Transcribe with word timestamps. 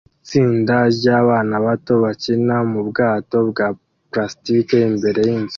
itsinda 0.23 0.75
ryabana 0.95 1.55
bato 1.65 1.93
bakina 2.03 2.55
mubwato 2.71 3.37
bwa 3.49 3.67
plastike 4.11 4.77
imbere 4.89 5.19
yinzu 5.29 5.49